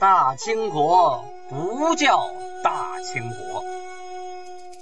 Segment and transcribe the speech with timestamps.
[0.00, 2.28] 大清国不叫
[2.62, 3.64] 大清国，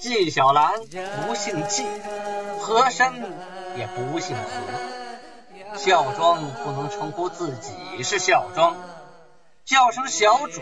[0.01, 0.81] 纪晓岚
[1.27, 1.85] 不姓纪，
[2.59, 3.13] 和珅
[3.77, 8.77] 也不姓和，孝庄不能称呼自己是孝庄，
[9.65, 10.61] 叫声小主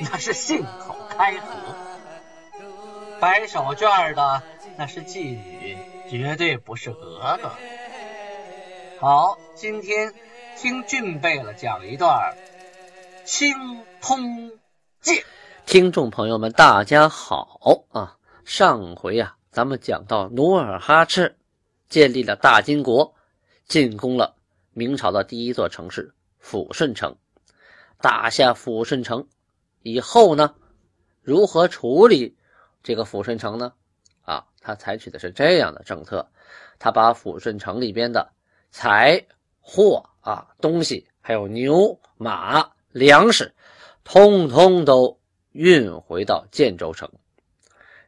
[0.00, 1.46] 那是信口开河，
[3.20, 4.42] 摆手绢的
[4.76, 5.76] 那是妓女，
[6.08, 7.50] 绝对不是格格。
[8.98, 10.14] 好，今天
[10.56, 12.34] 听俊贝勒讲一段。
[13.28, 13.52] 《青
[14.00, 14.50] 通
[15.02, 15.16] 剑》，
[15.66, 18.16] 听众朋友们，大家好啊！
[18.46, 21.36] 上回啊，咱们讲到努尔哈赤
[21.90, 23.14] 建立了大金国，
[23.66, 24.34] 进攻了
[24.72, 27.16] 明朝的第一座城市抚顺城。
[28.00, 29.28] 打下抚顺城
[29.82, 30.54] 以后呢，
[31.20, 32.34] 如何处理
[32.82, 33.74] 这个抚顺城呢？
[34.22, 36.30] 啊，他采取的是这样的政策：
[36.78, 38.32] 他把抚顺城里边的
[38.70, 39.26] 财
[39.60, 42.70] 货啊东西，还有牛马。
[42.92, 43.54] 粮食
[44.04, 45.20] 通通都
[45.52, 47.10] 运回到建州城，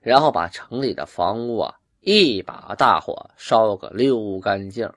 [0.01, 4.91] 然后把城里的房屋啊一把大火烧个溜干净，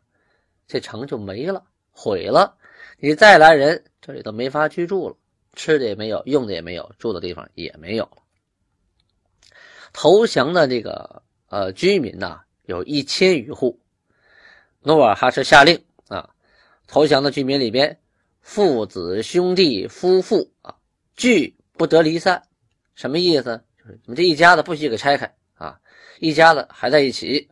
[0.66, 2.56] 这城就没了，毁了。
[3.00, 5.18] 你再来人，这里都没法居住了，
[5.56, 8.09] 吃的也没有，用的也没有，住的地方也没有。
[9.92, 13.78] 投降的这个呃居民呢，有一千余户。
[14.84, 16.30] 努尔哈赤下令啊，
[16.88, 17.98] 投降的居民里边。
[18.42, 20.76] 父子兄弟夫妇啊，
[21.16, 22.42] 聚不得离散，
[22.96, 23.64] 什么意思？
[23.78, 25.80] 就是你们这一家子不许给拆开啊，
[26.20, 27.48] 一家子还在一起。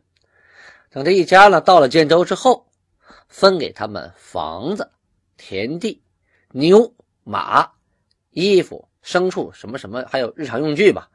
[0.90, 2.66] 等这一家呢到了建州之后，
[3.28, 4.90] 分给他们房子、
[5.36, 6.02] 田地、
[6.50, 6.92] 牛
[7.22, 7.70] 马、
[8.30, 11.08] 衣服、牲畜什么什么，还有日常用具吧，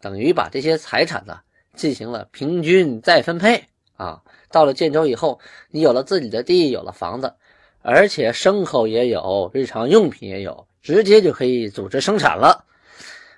[0.00, 1.40] 等于把这些财产呢
[1.74, 4.22] 进行了平均再分配啊。
[4.50, 7.34] 到了建州以后，你有了自己的地，有了房子。
[7.80, 12.64] 而且牲口也有，日常用品也有，直接就可以组织生产了。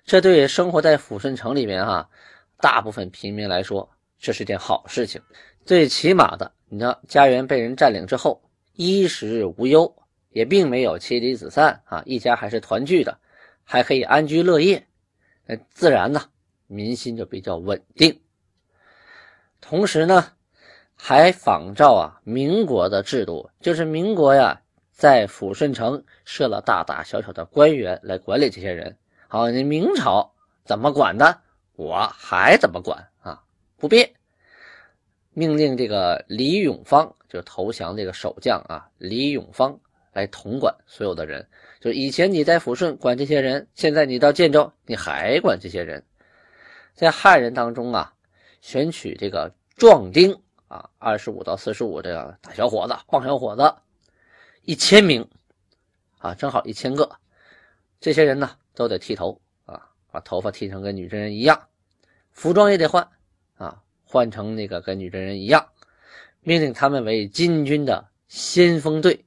[0.04, 2.08] 这对生活在抚顺城里面哈，
[2.56, 5.20] 大部分平民来说，这是件好事情。
[5.64, 8.42] 最起码的，你的家园被人占领之后，
[8.72, 9.94] 衣食无忧，
[10.30, 13.18] 也并没有妻离子散啊，一家还是团聚的，
[13.62, 14.84] 还可以安居乐业。
[15.46, 16.22] 那自然呢，
[16.66, 18.20] 民心就比较稳定。
[19.60, 20.32] 同时呢。
[21.02, 24.60] 还仿照啊民国的制度，就是民国呀，
[24.92, 28.96] 在抚顺城设了大大小小的官员来管理这些人。
[29.26, 30.30] 好，你明朝
[30.62, 31.40] 怎么管的，
[31.74, 33.42] 我还怎么管啊，
[33.78, 34.10] 不变。
[35.32, 39.80] 命令这个李永芳，就投降这个守将啊，李永芳
[40.12, 41.48] 来统管所有的人。
[41.80, 46.04] 就以前你在抚顺管这些人，现在你到建州，你还管这些人。
[46.94, 48.12] 在汉人当中啊，
[48.60, 50.38] 选取这个壮丁。
[50.70, 53.74] 啊，二十五到四十五这样大小伙子、棒小伙子，
[54.62, 55.28] 一千名，
[56.18, 57.10] 啊，正好一千个。
[57.98, 61.60] 这些人呢，都得剃头啊，把头发剃成跟女真人一样，
[62.30, 63.08] 服装也得换
[63.56, 65.66] 啊，换成那个跟女真人一样。
[66.42, 69.24] 命令他们为金军的先锋队，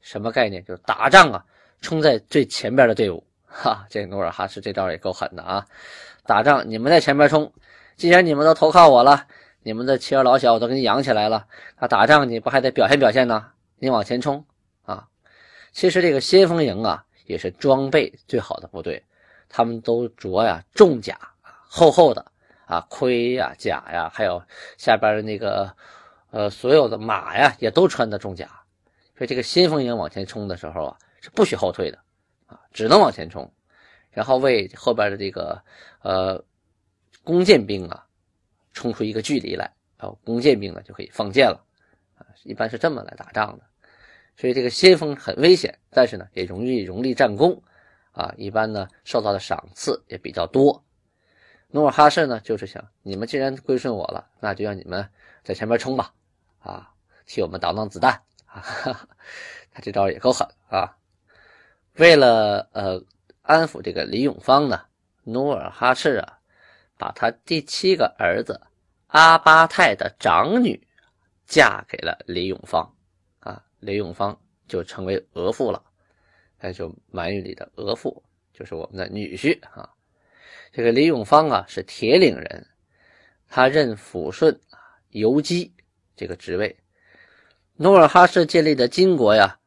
[0.00, 0.64] 什么概念？
[0.64, 1.46] 就是打仗啊，
[1.80, 3.24] 冲在最前边的队伍。
[3.46, 5.64] 哈，这努尔哈赤这招也够狠的啊！
[6.26, 7.52] 打仗你们在前面冲，
[7.96, 9.28] 既然你们都投靠我了。
[9.62, 11.46] 你们的妻儿老小我都给你养起来了，
[11.78, 13.50] 那打仗你不还得表现表现呢？
[13.80, 14.44] 你往前冲
[14.84, 15.08] 啊！
[15.72, 19.04] 其实这个先锋营啊，也是装备最好的部队，
[19.48, 22.24] 他们都着呀重甲，厚厚的
[22.66, 24.42] 啊盔呀甲呀，还有
[24.78, 25.72] 下边的那个
[26.30, 28.48] 呃所有的马呀，也都穿的重甲。
[29.16, 31.98] 所以这个先锋营往前冲的时候啊，是不许后退的
[32.46, 33.52] 啊，只能往前冲，
[34.10, 35.62] 然后为后边的这个
[36.02, 36.42] 呃
[37.22, 38.06] 弓箭兵啊。
[38.78, 41.60] 冲出一个距离来，然后弓箭兵呢就可以放箭了，
[42.16, 43.64] 啊，一般是这么来打仗的。
[44.36, 47.60] 所以这个先锋很危险，但是呢也容易容易战功，
[48.12, 50.84] 啊，一般呢受到的赏赐也比较多。
[51.70, 55.10] 努尔哈赤呢就是想，你们既然归顺我了，那就让你们
[55.42, 56.14] 在前面冲吧，
[56.60, 56.94] 啊，
[57.26, 58.12] 替我们挡挡子弹
[58.46, 58.62] 啊。
[59.74, 60.96] 他这招也够狠啊。
[61.94, 63.02] 为了呃
[63.42, 64.82] 安抚这个李永芳呢，
[65.24, 66.38] 努尔哈赤啊，
[66.96, 68.60] 把他第七个儿子。
[69.08, 70.86] 阿巴泰的长女
[71.46, 72.94] 嫁给了李永芳，
[73.40, 75.82] 啊，李永芳就成为额驸了，
[76.60, 78.22] 那就满语里的额驸
[78.52, 79.88] 就是我们的女婿啊。
[80.72, 82.66] 这个李永芳啊是铁岭人，
[83.48, 84.60] 他任抚顺
[85.08, 85.74] 游击
[86.14, 86.78] 这个职位。
[87.76, 89.58] 努尔哈赤建立的金国呀，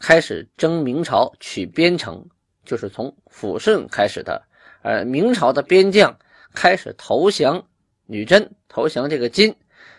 [0.00, 2.28] 开始征明朝取边城，
[2.64, 4.48] 就是从抚顺开始的，
[4.82, 6.18] 而明朝的边将
[6.52, 7.68] 开始投降。
[8.10, 9.54] 女真投降这个金，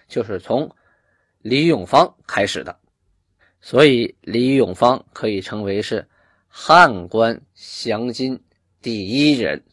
[0.09, 0.69] 就是从
[1.41, 2.77] 李永芳开始的
[3.61, 6.05] 所以李永芳可以称为是
[6.49, 8.37] 汉官降金
[8.81, 9.63] 第一人。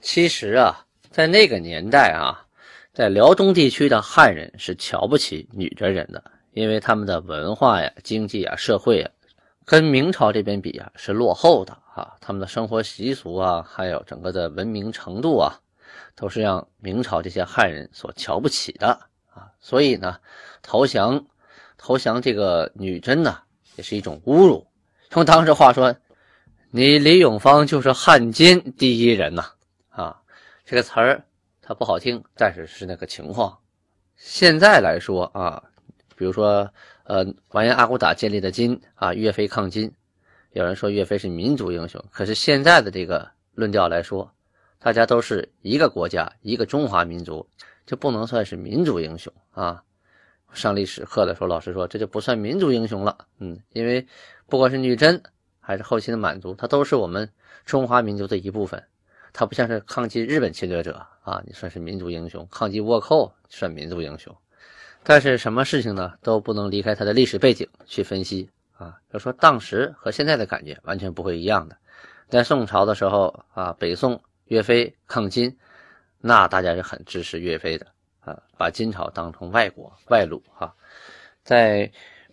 [0.00, 2.46] 其实啊，在那个年代啊，
[2.94, 9.10] 在辽东地区的汉人是瞧不起女真人的，因为他们的文化呀、经济啊、社会啊，
[9.66, 12.16] 跟明朝这边比啊是落后的啊。
[12.22, 15.60] 他们的生活习俗啊，还有整个的文明程度啊，
[16.16, 18.88] 都是让明朝这些汉人所瞧不起的
[19.28, 19.52] 啊。
[19.60, 20.18] 所以呢，
[20.62, 21.24] 投降。
[21.78, 23.38] 投降这个女真呢，
[23.76, 24.66] 也是一种侮辱。
[25.14, 25.94] 用当时话说，
[26.70, 29.44] 你李永芳就是汉奸第一人呐！
[29.90, 30.20] 啊，
[30.64, 31.22] 这个词儿
[31.60, 33.56] 它不好听，但是是那个情况。
[34.16, 35.62] 现在来说啊，
[36.16, 36.68] 比如说
[37.04, 39.92] 呃，完颜阿骨打建立的金啊，岳飞抗金，
[40.52, 44.28] 有人说岳飞是民族英雄，可是现在的这个论调来说，
[44.78, 47.46] 大家都是一个国家，一个中华民族，
[47.86, 49.82] 就不能算是民族英雄啊。
[50.52, 53.26] 上历史课的时候，老师说这就不算民族英雄了。
[53.38, 54.06] 嗯，因为
[54.46, 55.22] 不管是女真
[55.60, 57.30] 还是后期的满族，它都是我们
[57.64, 58.82] 中华民族的一部分。
[59.32, 64.34] 它不像是抗击日本侵略者啊，你算是民族英雄；抗击倭寇算民族英雄。
[65.02, 68.98] 但是什么事情呢，都不能离开它的历史背景去分析啊。
[69.12, 71.76] 要说当时和现在的感觉完全不会一样的。
[72.30, 75.56] 在宋朝的时候啊，北宋岳飞抗金，
[76.18, 77.86] 那大家是很支持岳飞的。
[78.20, 80.74] 啊，把金朝当成外国外虏哈，
[81.44, 81.88] 在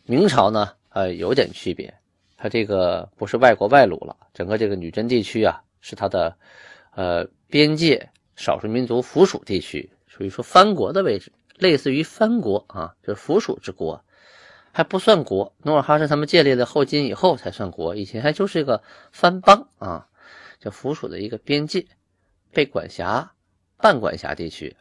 [0.05, 1.93] 明朝呢，呃，有点区别，
[2.35, 6.35] 它这个不是外国外虏了，整个这个女真地区啊，是它的
[6.95, 14.03] 呃边界少数民族附属地区，属于说藩国的位置，类似于藩国啊，就是附属之国，
[14.71, 15.53] 还不算国。
[15.61, 18.81] 努尔哈赤他们建立了后金以后才算国，以前还就是一个
[19.11, 20.07] 藩邦啊，
[20.59, 21.85] 就附属的一个边界，
[22.53, 23.31] 被管辖
[23.77, 24.75] 半管辖地区。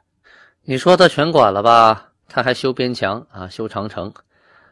[0.62, 2.12] 你说他全管了吧？
[2.28, 4.14] 他还修边墙啊，修长城，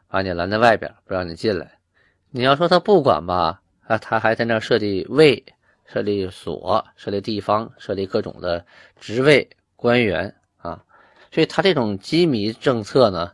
[0.09, 1.79] 把你拦在外边，不让你进来。
[2.31, 3.61] 你要说他不管吧？
[3.87, 5.45] 啊，他还在那设立卫、
[5.85, 8.65] 设立所、设立地方、设立各种的
[9.01, 10.85] 职位官员啊。
[11.33, 13.33] 所以他这种机密政策呢，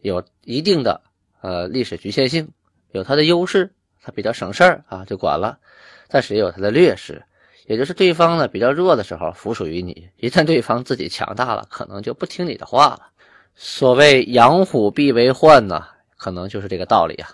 [0.00, 1.02] 有一定的
[1.40, 2.50] 呃历史局限性，
[2.90, 5.58] 有它的优势，它比较省事儿啊，就管了。
[6.08, 7.22] 但是也有它的劣势。
[7.66, 13.08] 也就是对方呢比较弱的时候，服属于你；一旦对方自己强大了，可能就不听你的话了。
[13.54, 15.86] 所谓养虎必为患呢，
[16.16, 17.28] 可能就是这个道理啊。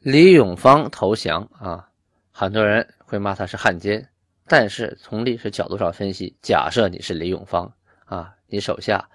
[0.00, 1.88] 李永芳投降啊，
[2.30, 4.06] 很多人会骂他是汉奸，
[4.46, 7.72] 但是从历史角度上分析，假设你是李永芳
[8.04, 9.08] 啊，你手下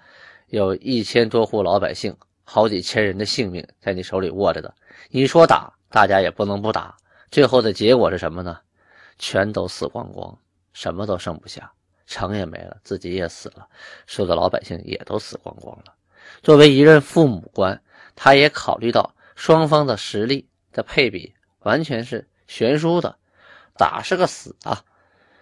[0.48, 4.74] 有一千多户老百姓，好几千人的性命在你手里握着的，
[5.10, 6.96] 你说打，大家也不能不打。
[7.30, 8.58] 最后的结果是什么呢？
[9.20, 10.36] 全都死光光，
[10.72, 11.70] 什么都剩不下，
[12.06, 13.68] 城也没了，自己也死了，
[14.06, 15.94] 所有的老百姓也都死光光了。
[16.42, 17.82] 作为一任父母官，
[18.16, 23.18] 他也考虑到双方的实力的配比完全是悬殊的，
[23.76, 24.82] 打是个死啊。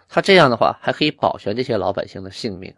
[0.09, 2.75] 他这样的话还可以保全这些老百姓的性命。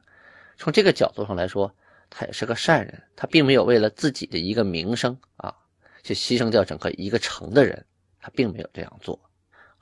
[0.59, 1.75] 从这个角度上来说，
[2.11, 5.57] 他也是个善人，他并没有为了自己的一个名声啊，
[6.03, 7.87] 去牺牲掉整个一个城的人，
[8.21, 9.19] 他并没有这样做。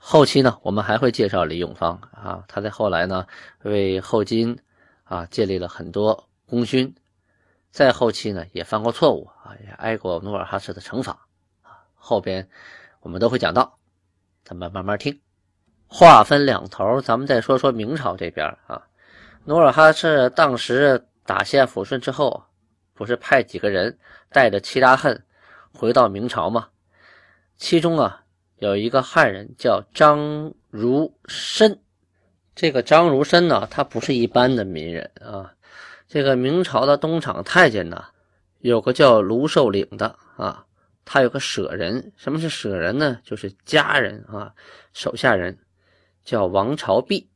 [0.01, 3.27] 后期呢，我们还会介绍李永芳啊，他在后来呢
[3.63, 4.57] 为后金
[5.03, 6.95] 啊建立了很多功勋，
[7.69, 11.11] 在后期呢也犯过错误啊，也挨过努尔哈赤的惩罚
[11.61, 11.83] 啊。
[11.95, 12.49] 后边
[13.01, 13.77] 我们都会讲到，
[14.45, 15.19] 咱们慢慢听。
[15.85, 18.81] 话分两头，咱们再说说明朝这边啊。
[19.43, 22.45] 努尔哈赤当时打下抚顺之后，
[22.93, 25.25] 不是派几个人带着戚大恨
[25.73, 26.69] 回到明朝吗？
[27.57, 28.23] 其中啊。
[28.59, 31.79] 有一个汉人叫张如深，
[32.53, 35.53] 这个张如深呢，他不是一般的名人啊。
[36.09, 38.03] 这个明朝的东厂太监呢，
[38.59, 40.65] 有个叫卢寿岭的啊，
[41.05, 42.11] 他有个舍人。
[42.17, 43.21] 什么是舍人呢？
[43.23, 44.53] 就是家人啊，
[44.91, 45.57] 手下人，
[46.25, 47.29] 叫王朝弼，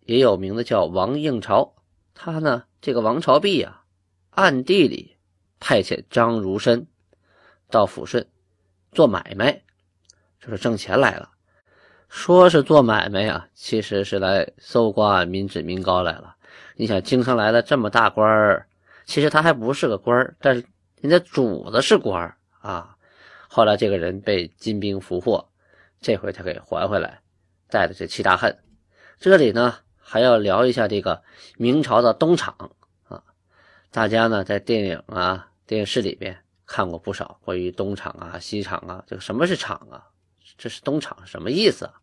[0.00, 1.76] 也有名字叫王应朝。
[2.12, 3.84] 他呢，这个王朝弼啊，
[4.30, 5.16] 暗地里
[5.60, 6.88] 派遣张如深
[7.70, 8.26] 到抚顺
[8.90, 9.62] 做买卖。
[10.44, 11.30] 就是挣钱来了，
[12.08, 16.34] 说是做买卖呀，其实是来搜刮民脂民膏来了。
[16.74, 18.66] 你想，京城来了这么大官儿，
[19.04, 20.64] 其实他还不是个官儿，但是
[21.00, 22.96] 人家主子是官儿啊。
[23.46, 25.48] 后来这个人被金兵俘获，
[26.00, 27.20] 这回他给还回来，
[27.68, 28.58] 带的这七大恨。
[29.20, 31.22] 这里呢，还要聊一下这个
[31.56, 32.72] 明朝的东厂
[33.04, 33.22] 啊。
[33.92, 40.08] 大家呢在电影啊、电视里边看过不少关于东厂啊、西厂啊，这个什么是厂啊？
[40.56, 41.94] 这是东厂什么意思啊？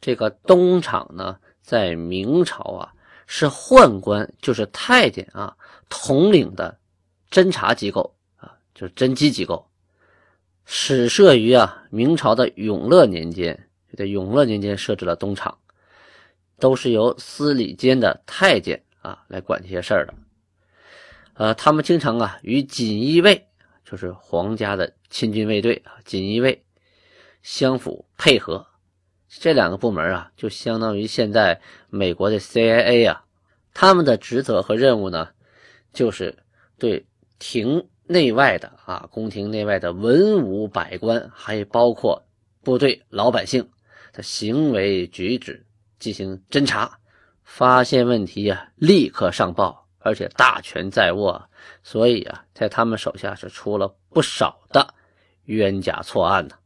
[0.00, 2.92] 这个东厂呢，在明朝啊
[3.26, 5.56] 是宦官，就是太监啊
[5.88, 6.78] 统领的
[7.30, 9.66] 侦查机构啊，就是侦缉机构。
[10.64, 15.58] 始设于啊明朝的永乐年间，在永乐年间设置了东厂，
[16.58, 20.14] 都是由司礼监的太监啊来管这些事儿的。
[21.34, 23.46] 呃，他们经常啊与锦衣卫，
[23.84, 26.64] 就是皇家的亲军卫队啊，锦衣卫
[27.42, 28.66] 相辅配合。
[29.28, 33.24] 这两个部门啊，就相当于现在美国的 CIA 啊，
[33.74, 35.28] 他们的职责和任务呢，
[35.92, 36.38] 就是
[36.78, 37.06] 对
[37.38, 37.88] 廷。
[38.12, 42.26] 内外的啊，宫廷内外的文武百官，还包括
[42.64, 43.70] 部队老百姓
[44.12, 45.64] 的行为举止
[46.00, 46.98] 进行侦查，
[47.44, 51.48] 发现问题呀，立刻上报，而且大权在握，
[51.84, 54.92] 所以啊，在他们手下是出了不少的
[55.44, 56.56] 冤假错案呢。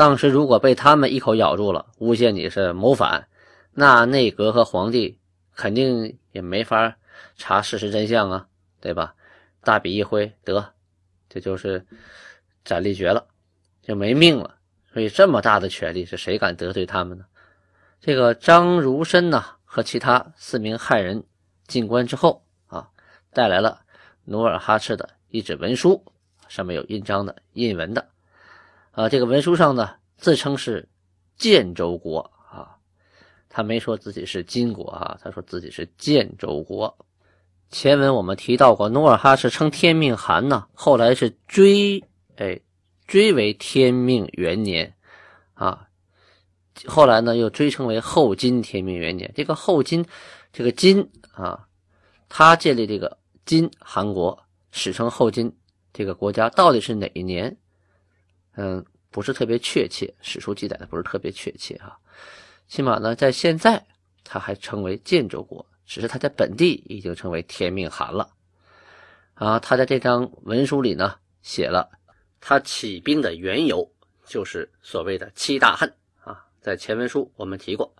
[0.00, 3.28] 当时如果被他们一口咬住了，诬陷你是谋反，
[3.74, 5.18] 那内阁和皇帝
[5.54, 6.96] 肯定也没法
[7.36, 8.48] 查事实真相啊，
[8.80, 9.14] 对吧？
[9.62, 10.72] 大笔一挥，得，
[11.28, 11.84] 这就是
[12.64, 13.26] 斩立决了，
[13.82, 14.56] 就没命了。
[14.90, 17.26] 所以这么大的权力，是谁敢得罪他们呢？
[18.00, 21.24] 这个张如深呐，和其他四名汉人
[21.66, 22.88] 进关之后啊，
[23.34, 23.82] 带来了
[24.24, 26.02] 努尔哈赤的一纸文书，
[26.48, 28.08] 上面有印章的、印文的。
[28.92, 30.88] 啊，这个文书上呢，自称是
[31.36, 32.18] 建州国
[32.50, 32.76] 啊，
[33.48, 36.96] 他没说自己是金国啊，他说自己是建州国。
[37.70, 42.02] 前文我们提到过，努尔哈赤称天命汗呢，后来是追，
[42.34, 42.60] 哎，
[43.06, 44.92] 追为天命元年，
[45.54, 45.86] 啊，
[46.86, 49.32] 后来呢又追称为后金天命元年。
[49.36, 50.04] 这个后金，
[50.52, 51.68] 这个金啊，
[52.28, 53.16] 他建立这个
[53.46, 54.36] 金韩国，
[54.72, 55.56] 史称后金
[55.92, 57.56] 这个国家到底是哪一年？
[58.56, 61.96] 嗯，不是特别确切，史书记载的不是特别确切啊。
[62.68, 63.84] 起码呢，在现在，
[64.24, 65.64] 他还称为建州国。
[65.86, 68.30] 只是他在本地已经成为天命汗了，
[69.34, 71.90] 啊，他在这张文书里呢写了
[72.40, 73.90] 他起兵的缘由，
[74.24, 75.92] 就是所谓的七大恨
[76.22, 77.92] 啊，在前文书我们提过。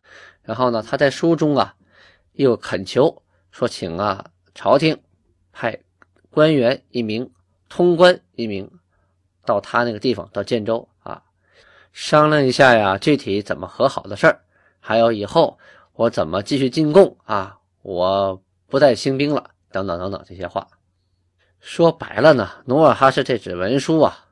[0.42, 1.74] 然后呢，他在书中啊
[2.34, 4.96] 又恳求说，请啊朝廷
[5.50, 5.76] 派
[6.30, 7.28] 官员一名、
[7.68, 8.70] 通关一名
[9.44, 11.22] 到他那个地方，到建州啊，
[11.92, 14.40] 商量一下呀，具体怎么和好的事儿，
[14.80, 15.58] 还有以后
[15.94, 17.58] 我怎么继续进贡啊。
[17.82, 20.68] 我不再兴兵了，等等等等这些话，
[21.60, 24.26] 说白了呢，努尔哈赤这纸文书啊，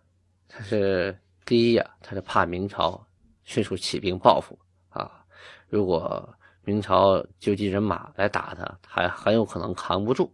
[0.46, 3.02] 他是第一呀，他是怕明朝
[3.44, 4.58] 迅速起兵报复
[4.90, 5.24] 啊，
[5.68, 6.28] 如果
[6.62, 10.30] 明朝纠集人马来打他，还很有可能扛不住。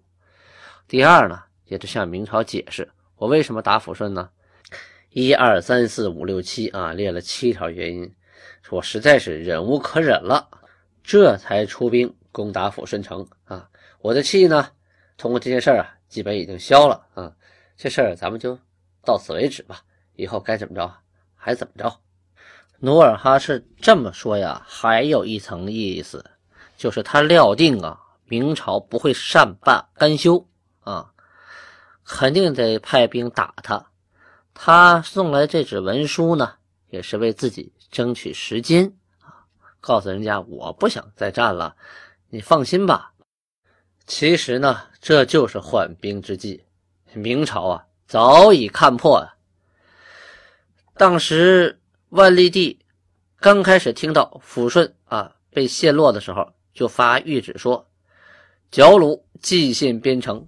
[0.88, 4.28] 第二呢，也是向明朝解释我为什么打抚顺呢？
[5.16, 8.12] 一二三四五六七啊，列了七条原因，
[8.68, 10.48] 我实在是忍无可忍了，
[11.04, 12.12] 这才出兵。
[12.32, 13.70] 攻打抚顺城啊！
[14.00, 14.68] 我的气呢，
[15.16, 17.32] 通过这件事啊，基本已经消了啊。
[17.76, 18.58] 这事儿咱们就
[19.04, 19.82] 到此为止吧，
[20.16, 20.92] 以后该怎么着
[21.36, 22.00] 还怎么着。
[22.80, 26.24] 努尔哈赤这么说呀，还有一层意思，
[26.76, 30.44] 就是他料定啊，明朝不会善罢甘休
[30.80, 31.12] 啊，
[32.04, 33.86] 肯定得派兵打他。
[34.54, 36.54] 他送来这纸文书呢，
[36.88, 39.44] 也是为自己争取时间啊，
[39.80, 41.76] 告诉人家我不想再战了。
[42.30, 43.12] 你放心吧，
[44.06, 46.64] 其实呢，这就是缓兵之计。
[47.12, 49.34] 明朝啊，早已看破了。
[50.96, 51.80] 当时
[52.10, 52.78] 万历帝
[53.38, 57.88] 刚开始听到抚顺啊被陷落的时候，就发谕旨说
[58.70, 60.46] ：“剿虏蓟县边城，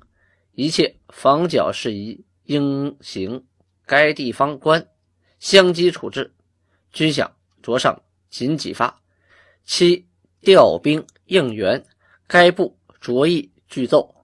[0.53, 3.45] 一切防剿事宜应行
[3.87, 4.87] 该地方官
[5.39, 6.35] 相机处置，
[6.93, 7.31] 军饷
[7.63, 9.01] 着上紧几发。”
[9.65, 10.07] 七
[10.43, 11.85] 调兵应援，
[12.29, 14.15] 该部着意具奏。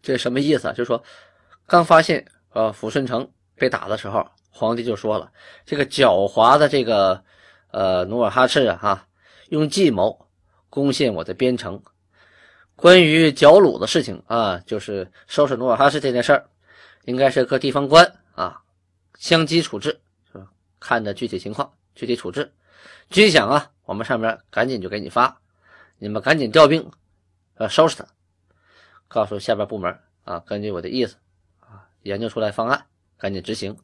[0.00, 0.72] 这什么意思啊？
[0.72, 1.02] 就是说，
[1.66, 5.32] 刚发现呃抚顺城被打的时候，皇帝就说了，
[5.66, 7.24] 这个狡猾的这个
[7.72, 9.08] 呃努尔哈赤啊，哈，
[9.48, 10.28] 用计谋
[10.70, 11.82] 攻陷我的边城。
[12.76, 16.48] 关于剿虏的事情啊，就是收拾努尔哈赤这件事儿，
[17.04, 18.62] 应该是各地方官啊
[19.18, 20.00] 相机处置，
[20.32, 20.46] 是吧？
[20.80, 22.50] 看的具体情况具体处置。
[23.10, 25.38] 军饷啊，我们上面赶紧就给你发。
[25.98, 26.90] 你们赶紧调兵，
[27.54, 28.06] 呃，收拾他，
[29.08, 31.16] 告诉下边部门啊，根据我的意思
[31.60, 32.86] 啊，研究出来方案，
[33.18, 33.76] 赶紧执行。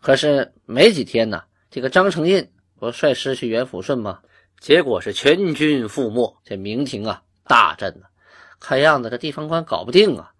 [0.00, 4.20] 可是没几天呢，这个张承胤不率师去援抚顺吗？
[4.58, 8.08] 结果是全军覆没，这明廷啊大震了。
[8.58, 10.32] 看样子这地方官搞不定啊。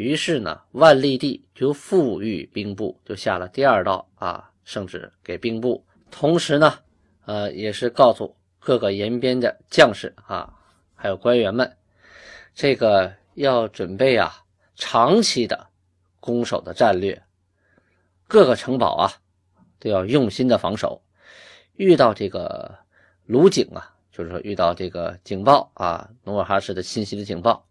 [0.00, 6.78] 于是呢，万历帝就赋予兵部，就下了第二道啊圣旨给兵部，同时呢，
[7.26, 8.34] 呃，也是告诉。
[8.58, 10.54] 各个沿边的将士啊，
[10.94, 11.76] 还有官员们，
[12.54, 14.42] 这个要准备啊
[14.74, 15.68] 长期的
[16.18, 17.22] 攻守的战略。
[18.26, 19.12] 各个城堡啊，
[19.78, 21.02] 都要用心的防守。
[21.74, 22.74] 遇到这个
[23.26, 27.66] 卢警啊，就是说遇到这个警报啊，努尔哈赤的信息的警报，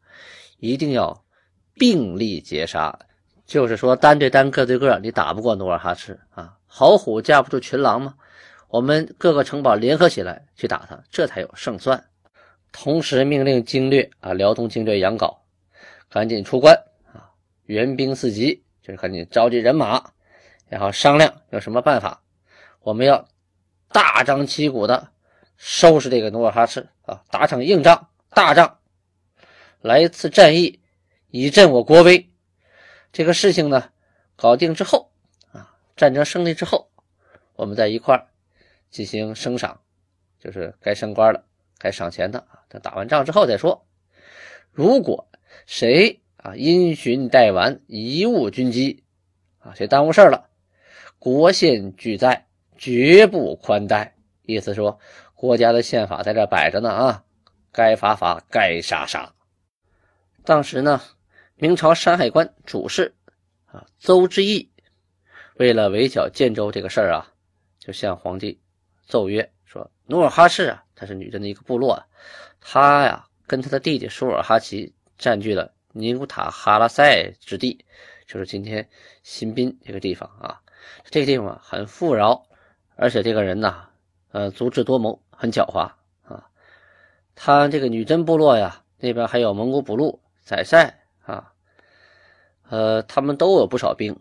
[0.59, 1.23] 一定要
[1.79, 2.99] 并力截杀。
[3.45, 6.53] 就是说单对单、个对个，你打不过努尔哈赤啊。
[6.67, 8.13] 好虎架不住群狼嘛。
[8.67, 12.05] 我们各个城堡联合起来去打他，这才有胜算。
[12.71, 15.35] 同时命令经略啊，辽东经略杨镐，
[16.07, 16.75] 赶紧出关
[17.11, 17.33] 啊，
[17.65, 20.11] 援兵四级，就是赶紧召集人马，
[20.67, 22.21] 然后商量有什么办法。
[22.81, 23.27] 我们要
[23.91, 25.07] 大张旗鼓的
[25.57, 28.77] 收拾这个努尔哈赤啊，打场硬仗、大仗，
[29.81, 30.78] 来一次战役，
[31.31, 32.29] 以振我国威。
[33.11, 33.89] 这个事情呢，
[34.35, 35.11] 搞定之后
[35.51, 36.91] 啊，战争胜利之后，
[37.55, 38.27] 我们在一块儿
[38.91, 39.81] 进行升赏，
[40.39, 41.43] 就是该升官的、
[41.79, 42.61] 该赏钱的啊。
[42.69, 43.83] 等打完仗之后再说。
[44.71, 45.27] 如果
[45.65, 49.03] 谁啊因循怠玩、贻误军机
[49.57, 50.49] 啊，谁耽误事了，
[51.17, 52.45] 国宪俱在，
[52.77, 54.15] 绝不宽待。
[54.43, 54.99] 意思说，
[55.33, 57.23] 国家的宪法在这摆着呢啊，
[57.71, 59.33] 该罚罚，该杀杀。
[60.43, 61.01] 当时呢。
[61.61, 63.13] 明朝山海关主事
[63.65, 64.71] 啊，邹之义
[65.55, 67.27] 为了围剿建州这个事儿啊，
[67.77, 68.57] 就向皇帝
[69.05, 72.01] 奏曰说：“努尔哈赤啊，他是女真的一个部落，
[72.61, 77.83] 他呀跟他的弟弟舒尔哈齐占据了尼古塔哈拉塞之地，
[78.25, 78.87] 就是今天
[79.23, 80.61] 新宾这个地方啊。
[81.11, 82.41] 这个地方很富饶，
[82.95, 83.85] 而且这个人呢，
[84.31, 85.91] 呃，足智多谋，很狡猾
[86.23, 86.49] 啊。
[87.35, 90.95] 他这个女真部落呀，那边还有蒙古补路宰塞。”
[92.69, 94.15] 呃，他们都有不少兵，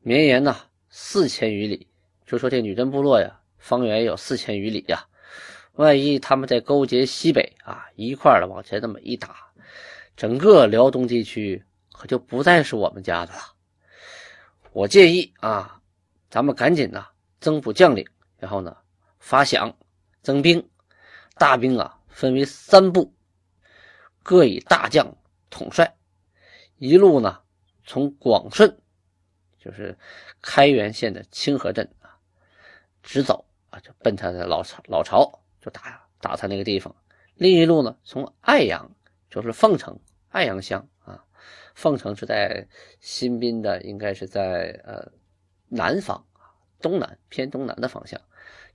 [0.00, 0.56] 绵延呐
[0.88, 1.86] 四千余里，
[2.26, 5.06] 就说这女真部落呀，方圆有四千余里呀。
[5.74, 9.36] 万一他们在勾结西北啊，一块的往前这么一打，
[10.16, 13.38] 整个辽东地区可就不再是我们家的了。
[14.72, 15.80] 我建议啊，
[16.28, 17.06] 咱们赶紧呐
[17.40, 18.04] 增补将领，
[18.38, 18.76] 然后呢
[19.20, 19.72] 发饷
[20.22, 20.68] 增兵，
[21.36, 23.14] 大兵啊分为三部，
[24.24, 25.16] 各以大将
[25.50, 25.96] 统帅。
[26.78, 27.40] 一路呢，
[27.84, 28.78] 从广顺，
[29.58, 29.96] 就是
[30.40, 32.16] 开原县的清河镇啊，
[33.02, 36.94] 直走啊，就奔他的老巢老巢，就打打他那个地方。
[37.34, 38.90] 另一路呢，从爱阳，
[39.30, 41.24] 就是凤城爱阳乡啊，
[41.74, 42.66] 凤城是在
[43.00, 45.10] 新宾的，应该是在呃
[45.68, 48.20] 南方啊，东南偏东南的方向，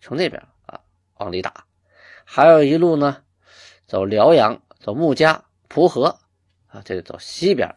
[0.01, 0.79] 从那边啊
[1.15, 1.65] 往里打。
[2.25, 3.23] 还有一路呢，
[3.87, 6.19] 走辽阳，走穆家、蒲河
[6.67, 7.73] 啊，这就走西边。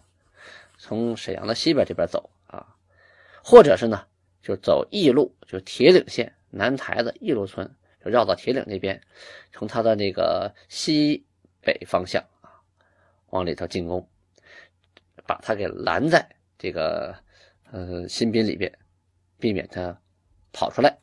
[0.85, 2.75] 从沈阳的西边这边走啊，
[3.45, 4.05] 或者是呢，
[4.43, 7.73] 就走义路，就铁岭县南台的义路村，
[8.05, 9.01] 就绕到铁岭那边，
[9.53, 11.25] 从他的那个西
[11.61, 12.59] 北方向啊，
[13.31, 14.09] 往里头进攻，
[15.25, 17.15] 把他给拦在这个
[17.71, 18.77] 呃新兵里边，
[19.39, 19.97] 避免他
[20.53, 20.99] 跑出来。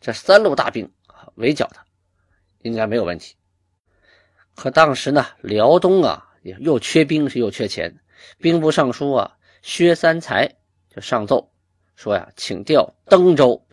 [0.00, 0.88] 这三路大兵，
[1.34, 1.84] 围剿他，
[2.60, 3.34] 应该没有问题。
[4.54, 7.98] 可当时呢，辽东啊，又缺兵，是又缺钱。
[8.38, 10.56] 兵部尚书啊，薛三才
[10.88, 11.52] 就上奏
[11.94, 13.66] 说呀，请调登州，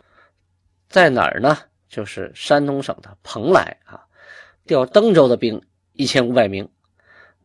[0.88, 1.58] 在哪儿呢？
[1.88, 4.06] 就是山东省的蓬莱啊，
[4.66, 5.60] 调登州的兵
[5.94, 6.70] 一千五百名，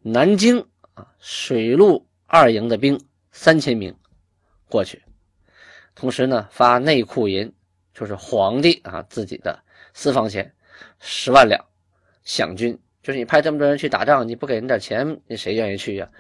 [0.03, 3.01] 南京啊水陆二营的兵
[3.33, 3.97] 三千名
[4.69, 5.03] 过去，
[5.95, 7.51] 同时呢发内库银，
[7.95, 9.63] 就是皇帝啊自己的
[9.95, 10.55] 私房钱
[11.01, 11.65] 十万两
[12.27, 16.11] 饷军，就是你派这么多人去打仗，你不给人点钱，你谁愿意去呀？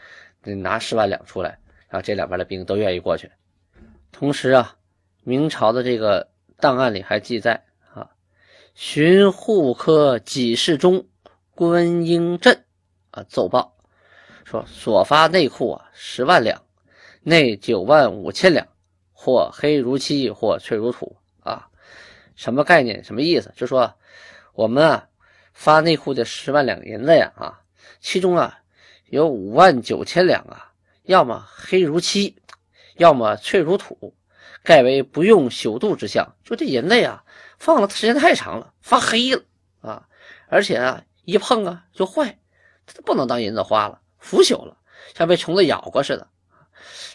[0.52, 3.30] 拿十万两出来，然后这两边的兵都愿意过去。
[4.12, 4.76] 同时啊，
[5.22, 6.28] 明朝的这个
[6.58, 8.10] 档案里还记载啊，
[8.74, 11.06] 巡护科给事中
[11.54, 12.64] 关英镇
[13.10, 13.76] 啊奏报
[14.44, 16.62] 说，所发内库啊十万两，
[17.22, 18.66] 内九万五千两，
[19.12, 21.68] 或黑如漆，或翠如土啊。
[22.36, 23.02] 什么概念？
[23.04, 23.52] 什么意思？
[23.56, 23.94] 就说
[24.52, 25.08] 我们啊
[25.52, 27.60] 发内库的十万两银子呀啊，
[28.00, 28.60] 其中啊。
[29.06, 30.72] 有五万九千两啊，
[31.04, 32.36] 要么黑如漆，
[32.96, 34.14] 要么脆如土，
[34.62, 36.34] 盖为不用朽度之象。
[36.42, 37.22] 就这银子呀，
[37.58, 39.42] 放了时间太长了，发黑了
[39.80, 40.08] 啊！
[40.48, 42.38] 而且啊，一碰啊就坏，
[42.86, 44.76] 它不能当银子花了，腐朽了，
[45.14, 46.28] 像被虫子咬过似的。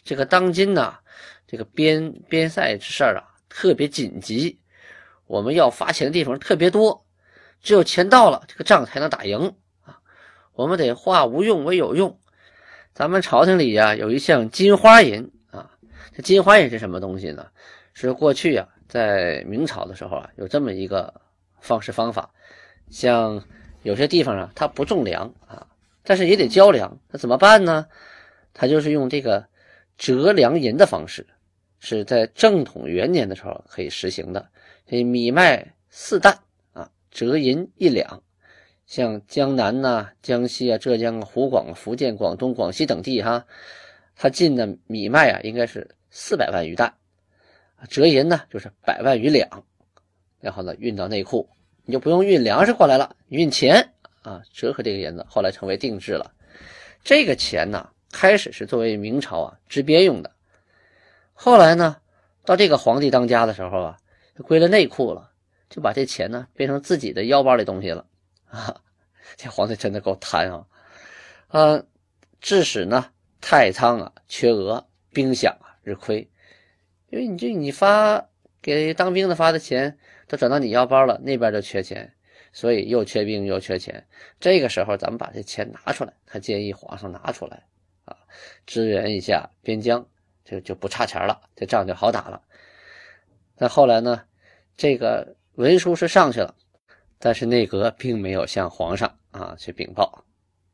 [0.04, 0.98] 这个当今呢，
[1.48, 4.60] 这个边边塞之事啊，特别紧急，
[5.26, 7.06] 我们要发钱的地方特别多，
[7.62, 9.56] 只有钱到了，这个仗才能打赢。
[10.60, 12.20] 我们得化无用为有用。
[12.94, 15.72] 咱们朝廷里呀有一项金花银啊，
[16.14, 17.48] 这金花银是什么东西呢？
[17.94, 21.22] 是过去啊，在明朝的时候啊，有这么一个
[21.62, 22.30] 方式方法。
[22.90, 23.42] 像
[23.84, 25.66] 有些地方啊，它不种粮啊，
[26.04, 27.88] 但是也得交粮，那怎么办呢？
[28.54, 29.46] 他就是用这个
[29.98, 31.26] 折粮银的方式，
[31.80, 34.50] 是在正统元年的时候可以实行的。
[34.86, 36.38] 这米麦四担
[36.74, 38.22] 啊，折银一两。
[38.90, 43.46] 像江南呐、江西啊、浙江、啊湖广、啊福建、广东、广西等地哈，
[44.16, 46.92] 他进的米麦啊，应该是四百万余担，
[47.88, 49.48] 折银呢就是百万余两，
[50.40, 51.48] 然后呢运到内库，
[51.86, 56.34] 你就不用运粮食过来了，运钱啊，折合这个银子，后来成为定制了。
[57.04, 60.32] 这个钱呢，开始是作为明朝啊支边用的，
[61.34, 61.96] 后来呢，
[62.44, 63.98] 到这个皇帝当家的时候啊，
[64.36, 65.30] 就归了内库了，
[65.70, 68.04] 就把这钱呢变成自己的腰包里东西了。
[68.50, 68.82] 啊，
[69.38, 70.68] 这皇帝真的够贪啊！
[71.48, 71.84] 啊，
[72.42, 76.30] 致使呢太仓啊缺额，兵饷啊日亏，
[77.10, 78.30] 因为你这你发
[78.62, 82.14] 给当兵的发的钱都转到你腰包了，那边就缺钱，
[82.54, 84.08] 所以又缺兵又缺钱。
[84.40, 87.64] 这个时候咱们把这钱拿出来，他建议皇上拿出来
[88.06, 88.18] 啊，
[88.66, 90.06] 支援一下边疆，
[90.44, 92.42] 就就不差钱了，这仗就好打了。
[93.56, 94.24] 但后来呢，
[94.78, 96.56] 这个文书是上去了。
[97.22, 100.24] 但是内阁并没有向皇上啊去禀报，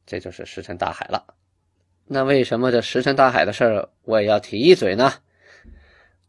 [0.06, 1.34] 这就是石沉大海了。
[2.06, 5.12] 那为什么这石沉大海的事儿我也要提一嘴呢？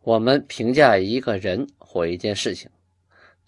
[0.00, 2.70] 我们评价一个人或一件事情，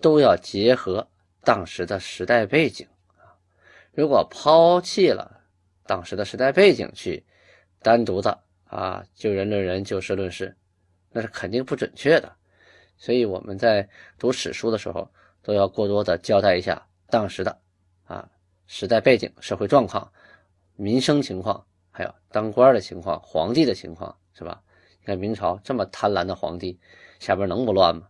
[0.02, 1.08] 都要结合
[1.42, 2.86] 当时的时代背景。
[3.92, 5.40] 如果抛弃了
[5.86, 7.24] 当时的时代背景去
[7.80, 10.54] 单独的啊就人论人就事论事，
[11.12, 12.30] 那是肯定不准确的。
[12.98, 15.10] 所以我们在读史书的时候。
[15.42, 17.58] 都要过多的交代一下当时的
[18.04, 18.28] 啊
[18.66, 20.12] 时代背景、社会状况、
[20.76, 24.62] 民生情况，还有当官的情况、皇帝的情况，是吧？
[25.00, 26.78] 你看明朝这么贪婪的皇帝，
[27.18, 28.08] 下边能不乱吗？